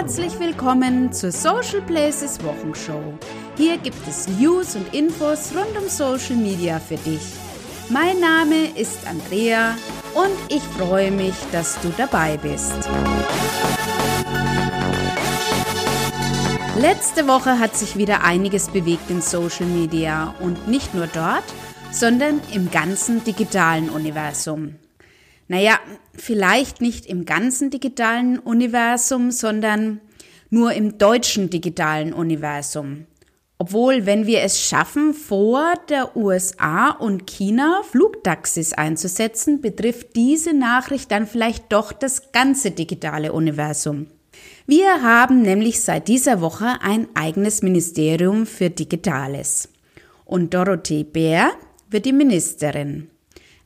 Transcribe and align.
Herzlich 0.00 0.40
willkommen 0.40 1.12
zur 1.12 1.30
Social 1.30 1.82
Places 1.82 2.42
Wochenshow. 2.42 3.02
Hier 3.58 3.76
gibt 3.76 4.08
es 4.08 4.26
News 4.28 4.74
und 4.74 4.94
Infos 4.94 5.52
rund 5.54 5.76
um 5.76 5.90
Social 5.90 6.36
Media 6.36 6.80
für 6.80 6.96
dich. 6.96 7.20
Mein 7.90 8.18
Name 8.18 8.68
ist 8.76 9.06
Andrea 9.06 9.76
und 10.14 10.32
ich 10.48 10.62
freue 10.62 11.10
mich, 11.10 11.34
dass 11.52 11.78
du 11.82 11.92
dabei 11.98 12.38
bist. 12.38 12.72
Letzte 16.78 17.28
Woche 17.28 17.58
hat 17.58 17.76
sich 17.76 17.98
wieder 17.98 18.24
einiges 18.24 18.70
bewegt 18.70 19.10
in 19.10 19.20
Social 19.20 19.66
Media 19.66 20.34
und 20.40 20.66
nicht 20.66 20.94
nur 20.94 21.08
dort, 21.08 21.44
sondern 21.90 22.40
im 22.54 22.70
ganzen 22.70 23.22
digitalen 23.22 23.90
Universum. 23.90 24.76
Naja, 25.50 25.80
vielleicht 26.14 26.80
nicht 26.80 27.06
im 27.06 27.24
ganzen 27.24 27.70
digitalen 27.70 28.38
Universum, 28.38 29.32
sondern 29.32 30.00
nur 30.48 30.74
im 30.74 30.96
deutschen 30.96 31.50
digitalen 31.50 32.12
Universum. 32.12 33.06
Obwohl, 33.58 34.06
wenn 34.06 34.28
wir 34.28 34.42
es 34.42 34.62
schaffen, 34.62 35.12
vor 35.12 35.74
der 35.88 36.16
USA 36.16 36.90
und 36.90 37.26
China 37.26 37.82
Flugtaxis 37.90 38.74
einzusetzen, 38.74 39.60
betrifft 39.60 40.14
diese 40.14 40.54
Nachricht 40.54 41.10
dann 41.10 41.26
vielleicht 41.26 41.72
doch 41.72 41.90
das 41.90 42.30
ganze 42.30 42.70
digitale 42.70 43.32
Universum. 43.32 44.06
Wir 44.68 45.02
haben 45.02 45.42
nämlich 45.42 45.82
seit 45.82 46.06
dieser 46.06 46.40
Woche 46.40 46.78
ein 46.80 47.08
eigenes 47.14 47.60
Ministerium 47.62 48.46
für 48.46 48.70
Digitales. 48.70 49.68
Und 50.24 50.54
Dorothee 50.54 51.02
Bär 51.02 51.50
wird 51.88 52.04
die 52.04 52.12
Ministerin. 52.12 53.10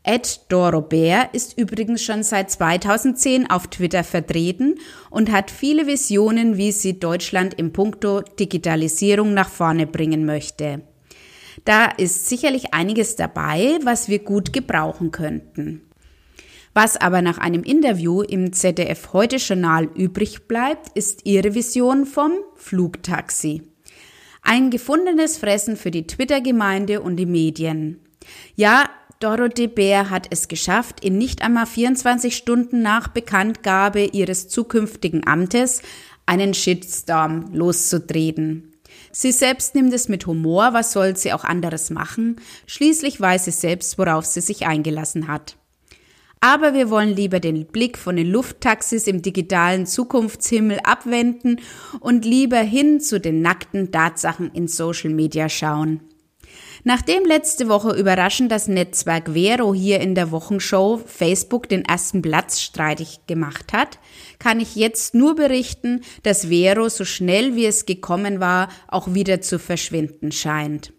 Ed 0.07 0.41
Dorobert 0.51 1.35
ist 1.35 1.57
übrigens 1.57 2.03
schon 2.03 2.23
seit 2.23 2.51
2010 2.51 3.49
auf 3.49 3.69
Twitter 3.69 4.05
vertreten 4.05 4.75
und 5.09 5.33
hat 5.33 5.51
viele 5.51 5.87
Visionen, 5.87 6.59
wie 6.59 6.73
sie 6.73 7.01
Deutschland 7.01 7.55
im 7.55 7.73
Punkto 7.73 8.21
Digitalisierung 8.21 9.33
nach 9.33 9.49
vorne 9.49 9.87
bringen 9.87 10.27
möchte. 10.27 10.83
Da 11.65 11.87
ist 11.87 12.29
sicherlich 12.29 12.75
einiges 12.75 13.17
dabei, 13.17 13.79
was 13.83 14.11
wir 14.11 14.19
gut 14.19 14.53
gebrauchen 14.53 15.11
könnten. 15.11 15.81
Was 16.75 16.99
aber 16.99 17.23
nach 17.23 17.39
einem 17.39 17.63
Interview 17.63 18.21
im 18.21 18.53
ZDF 18.53 19.15
Heute 19.15 19.37
Journal 19.37 19.89
übrig 19.95 20.47
bleibt, 20.47 20.89
ist 20.95 21.25
ihre 21.25 21.55
Vision 21.55 22.05
vom 22.05 22.33
Flugtaxi. 22.57 23.63
Ein 24.43 24.69
gefundenes 24.69 25.39
Fressen 25.39 25.79
für 25.79 25.91
die 25.91 26.07
Twitter-Gemeinde 26.07 27.01
und 27.01 27.17
die 27.17 27.25
Medien. 27.25 28.01
Ja, 28.57 28.91
Dorothee 29.25 29.69
Bär 29.69 30.11
hat 30.11 30.27
es 30.29 30.49
geschafft, 30.49 31.03
in 31.03 31.17
nicht 31.17 31.41
einmal 31.41 31.65
24 31.65 32.37
Stunden 32.37 32.83
nach 32.83 33.09
Bekanntgabe 33.09 34.05
ihres 34.05 34.49
zukünftigen 34.49 35.27
Amtes 35.27 35.81
einen 36.27 36.53
Shitstorm 36.53 37.49
loszutreten. 37.55 38.75
Sie 39.13 39.33
selbst 39.33 39.75
nimmt 39.75 39.95
es 39.95 40.11
mit 40.11 40.27
Humor, 40.27 40.75
was 40.75 40.93
soll 40.93 41.17
sie 41.17 41.33
auch 41.33 41.45
anderes 41.45 41.89
machen? 41.89 42.37
Schließlich 42.67 43.19
weiß 43.19 43.47
sie 43.47 43.53
selbst, 43.53 43.97
worauf 43.97 44.27
sie 44.27 44.43
sich 44.43 44.67
eingelassen 44.67 45.27
hat. 45.27 45.57
Aber 46.41 46.75
wir 46.75 46.91
wollen 46.91 47.17
lieber 47.17 47.41
den 47.41 47.65
Blick 47.65 47.97
von 47.97 48.17
den 48.17 48.27
Lufttaxis 48.27 49.07
im 49.07 49.23
digitalen 49.23 49.87
Zukunftshimmel 49.87 50.81
abwenden 50.85 51.61
und 52.01 52.27
lieber 52.27 52.59
hin 52.59 53.01
zu 53.01 53.19
den 53.19 53.41
nackten 53.41 53.91
Tatsachen 53.91 54.51
in 54.53 54.69
Social 54.69 55.15
Media 55.15 55.49
schauen. 55.49 56.01
Nachdem 56.87 57.25
letzte 57.25 57.71
Woche 57.71 57.97
überraschend 57.97 58.53
das 58.53 58.69
Netzwerk 58.69 59.31
Vero 59.33 59.73
hier 59.73 60.01
in 60.01 60.15
der 60.15 60.31
Wochenshow 60.31 61.01
Facebook 61.07 61.67
den 61.67 61.83
ersten 61.83 62.21
Platz 62.21 62.61
streitig 62.61 63.21
gemacht 63.27 63.73
hat, 63.73 63.99
kann 64.39 64.61
ich 64.61 64.77
jetzt 64.77 65.15
nur 65.15 65.35
berichten, 65.35 66.03
dass 66.25 66.49
Vero 66.49 66.91
so 66.91 67.07
schnell 67.07 67.57
wie 67.57 67.65
es 67.65 67.87
gekommen 67.87 68.39
war, 68.39 68.69
auch 68.87 69.15
wieder 69.15 69.41
zu 69.41 69.59
verschwinden 69.59 70.31
scheint. 70.31 70.93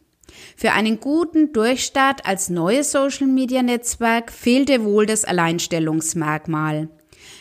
Für 0.58 0.72
einen 0.72 1.00
guten 1.00 1.54
Durchstart 1.54 2.26
als 2.26 2.50
neues 2.50 2.92
Social-Media-Netzwerk 2.92 4.32
fehlte 4.32 4.84
wohl 4.84 5.06
das 5.06 5.24
Alleinstellungsmerkmal. 5.24 6.90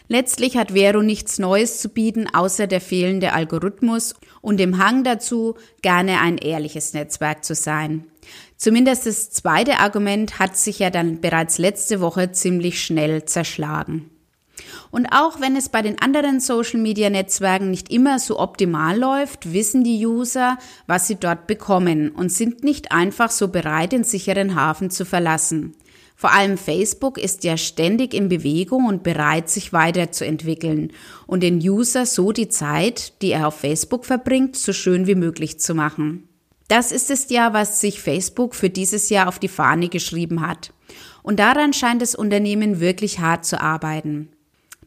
Letztlich 0.09 0.59
hat 0.59 0.73
Vero 0.73 1.03
nichts 1.03 1.39
Neues 1.39 1.81
zu 1.81 1.89
bieten, 1.89 2.27
außer 2.33 2.67
der 2.67 2.83
fehlende 2.83 3.33
Algorithmus 3.33 4.15
und 4.43 4.59
dem 4.59 4.77
Hang 4.77 5.03
dazu, 5.03 5.55
gerne 5.81 6.21
ein 6.21 6.37
ehrliches 6.37 6.93
Netzwerk 6.93 7.43
zu 7.43 7.55
sein. 7.55 8.05
Zumindest 8.57 9.07
das 9.07 9.31
zweite 9.31 9.79
Argument 9.79 10.39
hat 10.39 10.57
sich 10.57 10.79
ja 10.79 10.91
dann 10.91 11.21
bereits 11.21 11.59
letzte 11.59 12.01
Woche 12.01 12.33
ziemlich 12.33 12.83
schnell 12.83 13.25
zerschlagen. 13.25 14.11
Und 14.91 15.07
auch 15.07 15.41
wenn 15.41 15.57
es 15.57 15.69
bei 15.69 15.83
den 15.83 16.01
anderen 16.01 16.39
Social-Media-Netzwerken 16.41 17.71
nicht 17.71 17.91
immer 17.91 18.19
so 18.19 18.39
optimal 18.39 18.97
läuft, 18.97 19.53
wissen 19.53 19.83
die 19.83 20.07
User, 20.07 20.57
was 20.87 21.09
sie 21.09 21.17
dort 21.17 21.47
bekommen 21.47 22.11
und 22.11 22.31
sind 22.31 22.63
nicht 22.63 22.93
einfach 22.93 23.31
so 23.31 23.49
bereit, 23.49 23.93
den 23.93 24.05
sicheren 24.05 24.55
Hafen 24.55 24.91
zu 24.91 25.05
verlassen. 25.05 25.75
Vor 26.17 26.33
allem 26.33 26.57
Facebook 26.57 27.19
ist 27.19 27.43
ja 27.43 27.57
ständig 27.57 28.15
in 28.15 28.29
Bewegung 28.29 28.87
und 28.87 29.03
bereit, 29.03 29.49
sich 29.49 29.73
weiterzuentwickeln 29.73 30.93
und 31.27 31.43
den 31.43 31.57
User 31.59 32.07
so 32.07 32.31
die 32.31 32.49
Zeit, 32.49 33.21
die 33.21 33.33
er 33.33 33.49
auf 33.49 33.59
Facebook 33.59 34.05
verbringt, 34.05 34.55
so 34.55 34.73
schön 34.73 35.09
wie 35.09 35.17
möglich 35.17 35.59
zu 35.59 35.75
machen. 35.75 36.29
Das 36.69 36.93
ist 36.93 37.11
es 37.11 37.29
ja, 37.31 37.53
was 37.53 37.81
sich 37.81 38.01
Facebook 38.01 38.55
für 38.55 38.71
dieses 38.71 39.11
Jahr 39.11 39.29
auf 39.29 39.39
die 39.39 39.49
Fahne 39.49 39.89
geschrieben 39.89 40.47
hat. 40.47 40.73
Und 41.23 41.39
daran 41.39 41.73
scheint 41.73 42.03
das 42.03 42.15
Unternehmen 42.15 42.81
wirklich 42.81 43.19
hart 43.19 43.45
zu 43.45 43.61
arbeiten. 43.61 44.31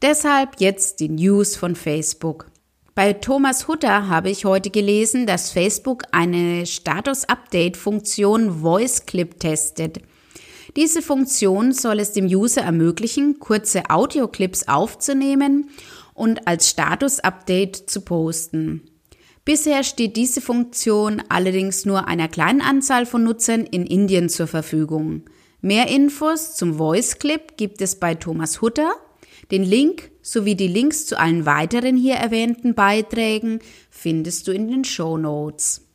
Deshalb 0.02 0.60
jetzt 0.60 1.00
die 1.00 1.10
News 1.10 1.56
von 1.56 1.76
Facebook. 1.76 2.48
Bei 2.94 3.14
Thomas 3.14 3.68
Hutter 3.68 4.08
habe 4.08 4.30
ich 4.32 4.46
heute 4.46 4.72
gelesen, 4.72 5.28
dass 5.28 5.52
Facebook 5.52 6.04
eine 6.12 6.66
Status-Update-Funktion 6.66 8.62
Voice 8.62 9.06
Clip 9.06 9.40
testet. 9.40 10.00
Diese 10.76 11.02
Funktion 11.02 11.74
soll 11.74 12.00
es 12.00 12.12
dem 12.12 12.26
User 12.26 12.62
ermöglichen, 12.62 13.40
kurze 13.40 13.90
Audioclips 13.90 14.68
aufzunehmen 14.68 15.70
und 16.14 16.48
als 16.48 16.70
Status-Update 16.70 17.90
zu 17.90 18.02
posten. 18.02 18.82
Bisher 19.48 19.86
steht 19.86 20.18
diese 20.18 20.42
Funktion 20.42 21.24
allerdings 21.30 21.86
nur 21.86 22.10
einer 22.10 22.28
kleinen 22.28 22.60
Anzahl 22.60 23.06
von 23.06 23.24
Nutzern 23.24 23.62
in 23.62 23.86
Indien 23.86 24.28
zur 24.28 24.46
Verfügung. 24.46 25.22
Mehr 25.62 25.88
Infos 25.88 26.58
zum 26.58 26.74
Voice 26.74 27.18
Clip 27.18 27.56
gibt 27.56 27.82
es 27.82 27.98
bei 27.98 28.14
Thomas 28.16 28.60
Hutter. 28.60 28.92
Den 29.50 29.64
Link 29.64 30.12
sowie 30.22 30.56
die 30.56 30.68
Links 30.68 31.06
zu 31.06 31.18
allen 31.18 31.46
weiteren 31.46 31.96
hier 31.96 32.16
erwähnten 32.16 32.76
Beiträgen 32.76 33.60
findest 33.90 34.50
du 34.50 34.52
in 34.52 34.68
den 34.68 34.84
Show 34.84 35.18
Notes. 35.18 35.88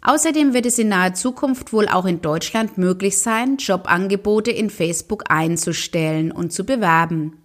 Außerdem 0.00 0.54
wird 0.54 0.64
es 0.64 0.78
in 0.78 0.88
naher 0.88 1.12
Zukunft 1.12 1.74
wohl 1.74 1.88
auch 1.88 2.06
in 2.06 2.22
Deutschland 2.22 2.78
möglich 2.78 3.18
sein, 3.18 3.58
Jobangebote 3.58 4.50
in 4.50 4.70
Facebook 4.70 5.24
einzustellen 5.28 6.32
und 6.32 6.54
zu 6.54 6.64
bewerben 6.64 7.36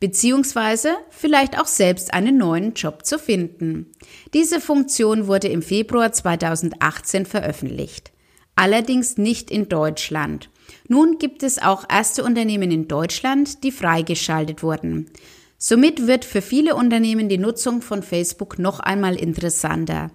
beziehungsweise 0.00 0.96
vielleicht 1.10 1.58
auch 1.58 1.66
selbst 1.66 2.14
einen 2.14 2.38
neuen 2.38 2.74
Job 2.74 3.04
zu 3.06 3.18
finden. 3.18 3.92
Diese 4.34 4.60
Funktion 4.60 5.26
wurde 5.26 5.48
im 5.48 5.62
Februar 5.62 6.12
2018 6.12 7.26
veröffentlicht. 7.26 8.12
Allerdings 8.54 9.18
nicht 9.18 9.50
in 9.50 9.68
Deutschland. 9.68 10.50
Nun 10.88 11.18
gibt 11.18 11.42
es 11.42 11.60
auch 11.60 11.84
erste 11.88 12.24
Unternehmen 12.24 12.70
in 12.70 12.88
Deutschland, 12.88 13.62
die 13.64 13.72
freigeschaltet 13.72 14.62
wurden. 14.62 15.10
Somit 15.58 16.06
wird 16.06 16.24
für 16.24 16.42
viele 16.42 16.74
Unternehmen 16.74 17.28
die 17.28 17.38
Nutzung 17.38 17.82
von 17.82 18.02
Facebook 18.02 18.58
noch 18.58 18.80
einmal 18.80 19.16
interessanter. 19.16 20.10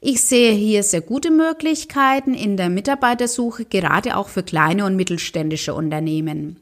Ich 0.00 0.20
sehe 0.20 0.52
hier 0.52 0.82
sehr 0.82 1.00
gute 1.00 1.30
Möglichkeiten 1.30 2.32
in 2.32 2.56
der 2.56 2.68
Mitarbeitersuche, 2.68 3.64
gerade 3.64 4.16
auch 4.16 4.28
für 4.28 4.42
kleine 4.42 4.84
und 4.84 4.96
mittelständische 4.96 5.74
Unternehmen. 5.74 6.60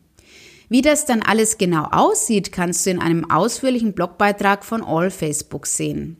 Wie 0.69 0.83
das 0.83 1.07
dann 1.07 1.23
alles 1.23 1.59
genau 1.59 1.85
aussieht, 1.91 2.51
kannst 2.51 2.87
du 2.87 2.91
in 2.91 3.01
einem 3.01 3.31
ausführlichen 3.31 3.95
Blogbeitrag 3.95 4.65
von 4.65 4.83
All 4.83 5.11
Facebook 5.11 5.67
sehen. 5.67 6.17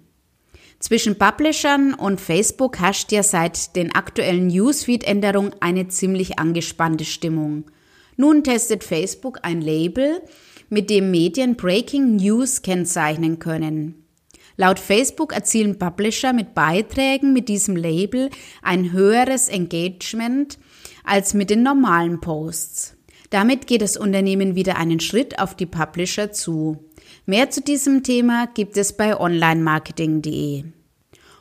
Zwischen 0.79 1.19
Publishern 1.19 1.95
und 1.95 2.21
Facebook 2.21 2.79
herrscht 2.79 3.11
ja 3.11 3.23
seit 3.23 3.75
den 3.77 3.95
aktuellen 3.95 4.49
Newsfeed-Änderungen 4.49 5.55
eine 5.61 5.89
ziemlich 5.89 6.39
angespannte 6.39 7.05
Stimmung. 7.05 7.65
Nun 8.17 8.45
testet 8.45 8.85
Facebook 8.85 9.41
ein 9.43 9.61
Label, 9.61 10.23
mit 10.69 10.91
dem 10.91 11.11
Medien 11.11 11.57
Breaking 11.57 12.17
News 12.17 12.63
kennzeichnen 12.63 13.39
können. 13.39 14.07
Laut 14.57 14.79
Facebook 14.79 15.33
erzielen 15.33 15.79
Publisher 15.79 16.33
mit 16.33 16.55
Beiträgen 16.55 17.33
mit 17.33 17.49
diesem 17.49 17.77
Label 17.77 18.31
ein 18.63 18.93
höheres 18.93 19.49
Engagement 19.49 20.59
als 21.05 21.35
mit 21.35 21.51
den 21.51 21.63
normalen 21.63 22.21
Posts. 22.21 22.96
Damit 23.31 23.67
geht 23.67 23.83
das 23.83 23.97
Unternehmen 23.97 24.55
wieder 24.55 24.77
einen 24.77 25.01
Schritt 25.01 25.39
auf 25.39 25.55
die 25.55 25.67
Publisher 25.67 26.33
zu. 26.33 26.85
Mehr 27.25 27.51
zu 27.51 27.61
diesem 27.61 28.03
Thema 28.03 28.47
gibt 28.47 28.77
es 28.77 28.97
bei 28.97 29.19
onlinemarketing.de. 29.19 30.65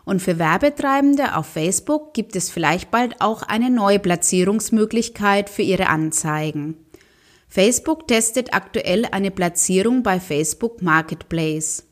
Und 0.03 0.21
für 0.21 0.37
Werbetreibende 0.37 1.35
auf 1.35 1.47
Facebook 1.47 2.13
gibt 2.13 2.35
es 2.35 2.49
vielleicht 2.49 2.91
bald 2.91 3.21
auch 3.21 3.41
eine 3.41 3.71
neue 3.71 3.99
Platzierungsmöglichkeit 3.99 5.49
für 5.49 5.63
ihre 5.63 5.87
Anzeigen. 5.87 6.77
Facebook 7.47 8.07
testet 8.07 8.53
aktuell 8.53 9.05
eine 9.11 9.31
Platzierung 9.31 10.03
bei 10.03 10.19
Facebook 10.19 10.81
Marketplace. 10.81 11.85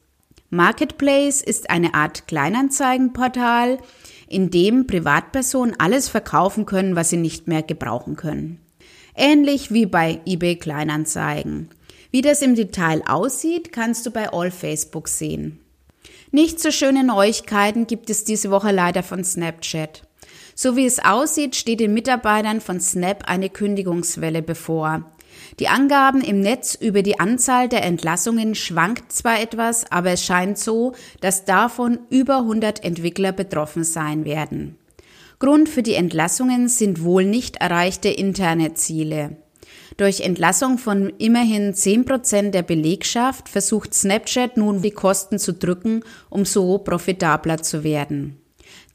Marketplace 0.49 1.41
ist 1.41 1.69
eine 1.71 1.95
Art 1.95 2.27
Kleinanzeigenportal, 2.27 3.79
in 4.27 4.51
dem 4.51 4.85
Privatpersonen 4.85 5.79
alles 5.79 6.09
verkaufen 6.09 6.65
können, 6.65 6.95
was 6.95 7.09
sie 7.09 7.17
nicht 7.17 7.47
mehr 7.47 7.63
gebrauchen 7.63 8.15
können. 8.15 8.62
Ähnlich 9.15 9.71
wie 9.71 9.85
bei 9.85 10.19
eBay 10.25 10.55
Kleinanzeigen. 10.55 11.69
Wie 12.11 12.21
das 12.21 12.41
im 12.41 12.55
Detail 12.55 13.01
aussieht, 13.07 13.71
kannst 13.71 14.05
du 14.05 14.11
bei 14.11 14.31
All 14.31 14.51
Facebook 14.51 15.07
sehen. 15.07 15.59
Nicht 16.31 16.59
so 16.59 16.71
schöne 16.71 17.03
Neuigkeiten 17.03 17.85
gibt 17.85 18.09
es 18.09 18.23
diese 18.23 18.49
Woche 18.49 18.71
leider 18.71 19.03
von 19.03 19.23
Snapchat. 19.23 20.03
So 20.55 20.75
wie 20.75 20.85
es 20.85 20.99
aussieht, 20.99 21.55
steht 21.55 21.79
den 21.79 21.93
Mitarbeitern 21.93 22.61
von 22.61 22.79
Snap 22.79 23.25
eine 23.27 23.49
Kündigungswelle 23.49 24.41
bevor. 24.41 25.11
Die 25.59 25.67
Angaben 25.67 26.21
im 26.21 26.39
Netz 26.39 26.75
über 26.75 27.01
die 27.01 27.19
Anzahl 27.19 27.69
der 27.69 27.83
Entlassungen 27.83 28.55
schwankt 28.55 29.11
zwar 29.11 29.39
etwas, 29.39 29.91
aber 29.91 30.11
es 30.11 30.23
scheint 30.23 30.57
so, 30.57 30.93
dass 31.21 31.45
davon 31.45 31.99
über 32.09 32.37
100 32.37 32.83
Entwickler 32.83 33.31
betroffen 33.31 33.83
sein 33.83 34.25
werden. 34.25 34.77
Grund 35.43 35.67
für 35.67 35.83
die 35.83 35.95
Entlassungen 35.95 36.69
sind 36.69 37.03
wohl 37.03 37.25
nicht 37.25 37.57
erreichte 37.57 38.07
interne 38.07 38.75
Ziele. 38.75 39.35
Durch 39.97 40.21
Entlassung 40.21 40.77
von 40.77 41.11
immerhin 41.17 41.73
10 41.73 42.05
Prozent 42.05 42.55
der 42.55 42.61
Belegschaft 42.61 43.49
versucht 43.49 43.93
Snapchat 43.93 44.55
nun 44.55 44.81
die 44.81 44.91
Kosten 44.91 45.39
zu 45.39 45.51
drücken, 45.51 46.05
um 46.29 46.45
so 46.45 46.77
profitabler 46.77 47.61
zu 47.61 47.83
werden. 47.83 48.37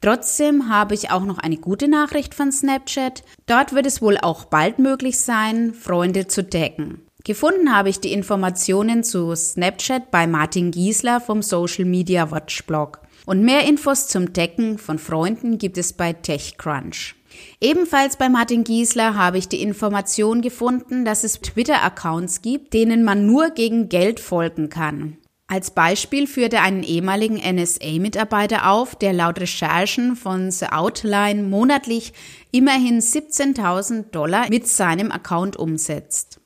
Trotzdem 0.01 0.69
habe 0.69 0.95
ich 0.95 1.11
auch 1.11 1.23
noch 1.23 1.37
eine 1.37 1.57
gute 1.57 1.87
Nachricht 1.87 2.33
von 2.33 2.51
Snapchat. 2.51 3.21
Dort 3.45 3.75
wird 3.75 3.85
es 3.85 4.01
wohl 4.01 4.17
auch 4.17 4.45
bald 4.45 4.79
möglich 4.79 5.19
sein, 5.19 5.75
Freunde 5.75 6.25
zu 6.25 6.43
decken. 6.43 7.01
Gefunden 7.23 7.75
habe 7.75 7.89
ich 7.89 7.99
die 7.99 8.11
Informationen 8.11 9.03
zu 9.03 9.35
Snapchat 9.35 10.09
bei 10.09 10.25
Martin 10.25 10.71
Giesler 10.71 11.21
vom 11.21 11.43
Social 11.43 11.85
Media 11.85 12.31
Watch 12.31 12.65
Blog. 12.65 13.01
Und 13.29 13.43
mehr 13.43 13.67
Infos 13.67 14.07
zum 14.07 14.33
Decken 14.33 14.79
von 14.79 14.97
Freunden 14.97 15.59
gibt 15.59 15.77
es 15.77 15.93
bei 15.93 16.13
TechCrunch. 16.13 17.13
Ebenfalls 17.61 18.17
bei 18.17 18.27
Martin 18.27 18.63
Giesler 18.63 19.13
habe 19.13 19.37
ich 19.37 19.47
die 19.47 19.61
Information 19.61 20.41
gefunden, 20.41 21.05
dass 21.05 21.23
es 21.23 21.39
Twitter-Accounts 21.39 22.41
gibt, 22.41 22.73
denen 22.73 23.03
man 23.03 23.27
nur 23.27 23.51
gegen 23.51 23.87
Geld 23.87 24.19
folgen 24.19 24.69
kann. 24.69 25.17
Als 25.45 25.69
Beispiel 25.69 26.25
führt 26.25 26.55
er 26.55 26.63
einen 26.63 26.81
ehemaligen 26.81 27.35
NSA-Mitarbeiter 27.35 28.71
auf, 28.71 28.95
der 28.95 29.13
laut 29.13 29.39
Recherchen 29.39 30.15
von 30.15 30.49
The 30.49 30.69
Outline 30.71 31.43
monatlich 31.43 32.13
immerhin 32.49 32.99
17.000 32.99 34.09
Dollar 34.09 34.49
mit 34.49 34.67
seinem 34.67 35.11
Account 35.11 35.55
umsetzt. 35.55 36.39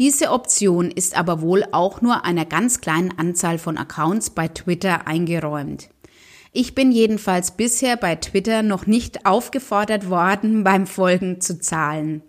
Diese 0.00 0.32
Option 0.32 0.90
ist 0.90 1.16
aber 1.16 1.40
wohl 1.40 1.64
auch 1.70 2.00
nur 2.00 2.24
einer 2.24 2.46
ganz 2.46 2.80
kleinen 2.80 3.16
Anzahl 3.16 3.58
von 3.58 3.78
Accounts 3.78 4.30
bei 4.30 4.48
Twitter 4.48 5.06
eingeräumt. 5.06 5.88
Ich 6.52 6.74
bin 6.74 6.90
jedenfalls 6.90 7.52
bisher 7.52 7.96
bei 7.96 8.16
Twitter 8.16 8.62
noch 8.62 8.86
nicht 8.86 9.24
aufgefordert 9.24 10.10
worden, 10.10 10.64
beim 10.64 10.86
Folgen 10.86 11.40
zu 11.40 11.60
zahlen. 11.60 12.22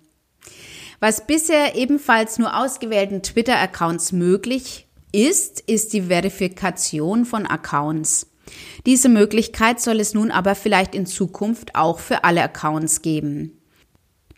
Was 1.00 1.26
bisher 1.26 1.76
ebenfalls 1.76 2.38
nur 2.38 2.56
ausgewählten 2.56 3.24
Twitter-Accounts 3.24 4.12
möglich 4.12 4.88
ist, 5.12 5.62
ist 5.62 5.94
die 5.94 6.04
Verifikation 6.04 7.26
von 7.26 7.48
Accounts. 7.48 8.28
Diese 8.86 9.10
Möglichkeit 9.10 9.82
soll 9.82 10.00
es 10.00 10.14
nun 10.14 10.30
aber 10.30 10.54
vielleicht 10.54 10.94
in 10.94 11.08
Zukunft 11.08 11.76
auch 11.76 12.00
für 12.00 12.24
alle 12.24 12.44
Accounts 12.44 13.02
geben. 13.02 13.58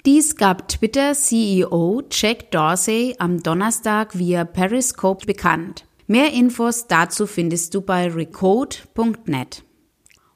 Dies 0.06 0.36
gab 0.38 0.70
Twitter 0.70 1.14
CEO 1.14 2.04
Jack 2.10 2.52
Dorsey 2.52 3.16
am 3.20 3.44
Donnerstag 3.44 4.18
via 4.18 4.46
Periscope 4.46 5.26
bekannt. 5.26 5.86
Mehr 6.08 6.32
Infos 6.34 6.88
dazu 6.88 7.28
findest 7.28 7.74
du 7.74 7.82
bei 7.82 8.08
recode.net. 8.10 9.64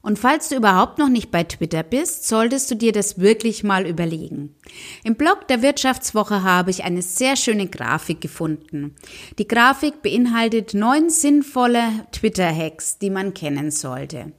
Und 0.02 0.20
falls 0.20 0.50
du 0.50 0.56
überhaupt 0.56 1.00
noch 1.00 1.10
nicht 1.10 1.32
bei 1.32 1.44
Twitter 1.44 1.84
bist, 1.84 2.28
solltest 2.28 2.72
du 2.72 2.76
dir 2.76 2.92
das 2.92 3.20
wirklich 3.20 3.64
mal 3.64 3.86
überlegen. 3.86 4.56
Im 5.04 5.16
Blog 5.16 5.48
der 5.48 5.62
Wirtschaftswoche 5.62 6.44
habe 6.44 6.72
ich 6.72 6.84
eine 6.84 7.02
sehr 7.02 7.36
schöne 7.36 7.68
Grafik 7.68 8.22
gefunden. 8.22 8.96
Die 9.38 9.48
Grafik 9.48 10.02
beinhaltet 10.02 10.74
neun 10.74 11.10
sinnvolle 11.10 11.84
Twitter-Hacks, 12.12 13.00
die 13.00 13.10
man 13.10 13.34
kennen 13.34 13.72
sollte. 13.72 14.32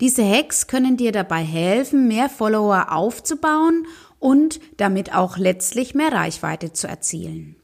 Diese 0.00 0.28
Hacks 0.28 0.66
können 0.66 0.96
dir 0.96 1.12
dabei 1.12 1.42
helfen, 1.42 2.08
mehr 2.08 2.28
Follower 2.28 2.92
aufzubauen 2.92 3.86
und 4.18 4.60
damit 4.76 5.14
auch 5.14 5.36
letztlich 5.36 5.94
mehr 5.94 6.12
Reichweite 6.12 6.72
zu 6.72 6.86
erzielen. 6.86 7.56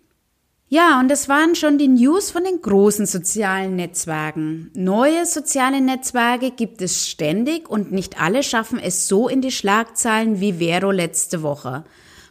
Ja, 0.70 1.00
und 1.00 1.08
das 1.08 1.30
waren 1.30 1.54
schon 1.54 1.78
die 1.78 1.88
News 1.88 2.30
von 2.30 2.44
den 2.44 2.60
großen 2.60 3.06
sozialen 3.06 3.76
Netzwerken. 3.76 4.70
Neue 4.74 5.24
soziale 5.24 5.80
Netzwerke 5.80 6.50
gibt 6.50 6.82
es 6.82 7.08
ständig 7.08 7.70
und 7.70 7.90
nicht 7.90 8.20
alle 8.20 8.42
schaffen 8.42 8.78
es 8.78 9.08
so 9.08 9.28
in 9.28 9.40
die 9.40 9.50
Schlagzeilen 9.50 10.40
wie 10.40 10.54
Vero 10.54 10.90
letzte 10.90 11.42
Woche. 11.42 11.84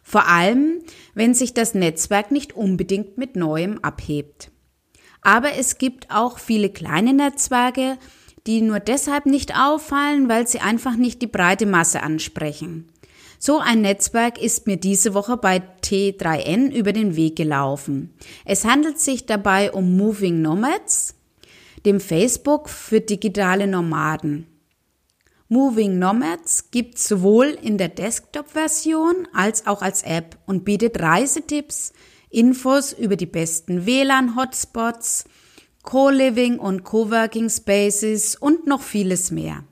Vor 0.04 0.28
allem, 0.28 0.84
wenn 1.16 1.34
sich 1.34 1.56
das 1.56 1.74
Netzwerk 1.74 2.30
nicht 2.30 2.56
unbedingt 2.56 3.18
mit 3.18 3.36
Neuem 3.36 3.80
abhebt. 3.84 4.51
Aber 5.24 5.54
es 5.57 5.80
gibt 5.80 6.12
auch 6.12 6.38
viele 6.38 6.69
kleine 6.69 7.13
Netzwerke, 7.13 7.98
die 8.45 8.62
nur 8.62 8.80
deshalb 8.80 9.25
nicht 9.25 9.57
auffallen, 9.57 10.30
weil 10.30 10.48
sie 10.48 10.60
einfach 10.60 10.95
nicht 10.95 11.24
die 11.24 11.28
breite 11.28 11.66
Masse 11.66 12.04
ansprechen. 12.04 12.88
So 13.39 13.60
ein 13.60 13.81
Netzwerk 13.81 14.42
ist 14.42 14.66
mir 14.66 14.78
diese 14.78 15.13
Woche 15.13 15.38
bei 15.38 15.62
T3N 15.84 16.72
über 16.72 16.92
den 16.92 17.16
Weg 17.16 17.36
gelaufen. 17.36 18.13
Es 18.45 18.66
handelt 18.66 19.00
sich 19.00 19.25
dabei 19.25 19.72
um 19.72 19.95
Moving 19.95 20.42
Nomads, 20.42 21.16
dem 21.86 22.00
Facebook 22.00 22.69
für 22.69 23.00
digitale 23.00 23.68
Nomaden. 23.68 24.48
Moving 25.50 25.98
Nomads 25.98 26.72
gibt 26.72 27.00
sowohl 27.00 27.57
in 27.62 27.78
der 27.78 27.88
Desktop-Version 27.88 29.28
als 29.34 29.66
auch 29.66 29.81
als 29.81 30.04
App 30.04 30.38
und 30.45 30.66
bietet 30.66 31.00
Reisetipps, 31.00 31.94
Infos 32.30 32.92
über 32.92 33.16
die 33.16 33.28
besten 33.28 33.86
WLAN-Hotspots, 33.86 35.24
Co-Living 35.84 36.60
und 36.60 36.84
Coworking 36.84 37.50
Spaces 37.50 38.36
und 38.36 38.68
noch 38.68 38.81
vieles 38.81 39.31
mehr. 39.31 39.63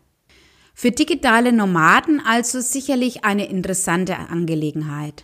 Für 0.78 0.92
digitale 0.92 1.54
Nomaden 1.54 2.22
also 2.24 2.60
sicherlich 2.60 3.24
eine 3.24 3.48
interessante 3.48 4.18
Angelegenheit. 4.18 5.24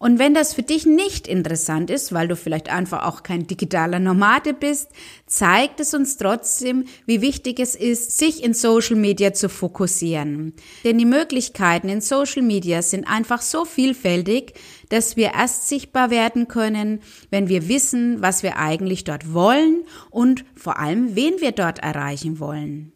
Und 0.00 0.18
wenn 0.18 0.34
das 0.34 0.54
für 0.54 0.62
dich 0.62 0.84
nicht 0.84 1.26
interessant 1.26 1.90
ist, 1.90 2.12
weil 2.12 2.28
du 2.28 2.36
vielleicht 2.36 2.68
einfach 2.68 3.04
auch 3.04 3.22
kein 3.22 3.46
digitaler 3.46 3.98
Nomade 3.98 4.54
bist, 4.54 4.90
zeigt 5.26 5.80
es 5.80 5.94
uns 5.94 6.16
trotzdem, 6.16 6.84
wie 7.06 7.20
wichtig 7.20 7.58
es 7.60 7.74
ist, 7.74 8.16
sich 8.16 8.42
in 8.42 8.54
Social 8.54 8.96
Media 8.96 9.32
zu 9.32 9.48
fokussieren. 9.48 10.54
Denn 10.84 10.98
die 10.98 11.04
Möglichkeiten 11.04 11.88
in 11.88 12.00
Social 12.00 12.42
Media 12.42 12.82
sind 12.82 13.08
einfach 13.08 13.42
so 13.42 13.64
vielfältig, 13.64 14.54
dass 14.88 15.16
wir 15.16 15.34
erst 15.34 15.68
sichtbar 15.68 16.10
werden 16.10 16.48
können, 16.48 17.00
wenn 17.30 17.48
wir 17.48 17.68
wissen, 17.68 18.22
was 18.22 18.42
wir 18.42 18.56
eigentlich 18.56 19.04
dort 19.04 19.32
wollen 19.32 19.84
und 20.10 20.44
vor 20.54 20.78
allem, 20.78 21.16
wen 21.16 21.40
wir 21.40 21.52
dort 21.52 21.80
erreichen 21.80 22.38
wollen. 22.38 22.92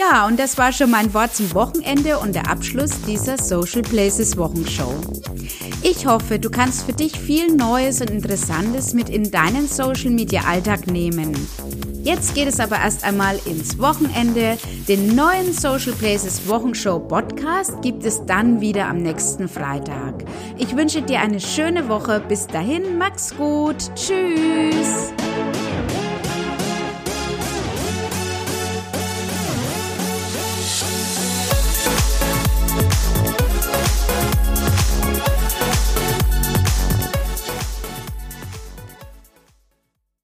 Ja, 0.00 0.26
und 0.26 0.38
das 0.40 0.56
war 0.56 0.72
schon 0.72 0.90
mein 0.90 1.12
Wort 1.12 1.36
zum 1.36 1.52
Wochenende 1.52 2.18
und 2.18 2.34
der 2.34 2.48
Abschluss 2.48 3.02
dieser 3.06 3.36
Social 3.36 3.82
Places 3.82 4.38
Wochenshow. 4.38 4.94
Ich 5.82 6.06
hoffe, 6.06 6.38
du 6.38 6.48
kannst 6.48 6.86
für 6.86 6.94
dich 6.94 7.20
viel 7.20 7.54
Neues 7.54 8.00
und 8.00 8.08
Interessantes 8.08 8.94
mit 8.94 9.10
in 9.10 9.30
deinen 9.30 9.68
Social 9.68 10.08
Media 10.08 10.44
Alltag 10.44 10.86
nehmen. 10.86 11.34
Jetzt 12.02 12.34
geht 12.34 12.48
es 12.48 12.60
aber 12.60 12.76
erst 12.76 13.04
einmal 13.04 13.38
ins 13.44 13.78
Wochenende. 13.78 14.56
Den 14.88 15.14
neuen 15.14 15.52
Social 15.52 15.92
Places 15.92 16.48
Wochenshow 16.48 16.98
Podcast 16.98 17.82
gibt 17.82 18.06
es 18.06 18.24
dann 18.24 18.62
wieder 18.62 18.88
am 18.88 19.02
nächsten 19.02 19.50
Freitag. 19.50 20.24
Ich 20.56 20.74
wünsche 20.74 21.02
dir 21.02 21.20
eine 21.20 21.40
schöne 21.40 21.90
Woche. 21.90 22.22
Bis 22.26 22.46
dahin, 22.46 22.96
mach's 22.96 23.36
gut. 23.36 23.76
Tschüss. 23.94 25.12